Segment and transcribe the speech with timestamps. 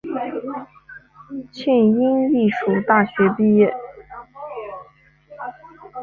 [1.51, 3.71] 庆应义塾大学毕业。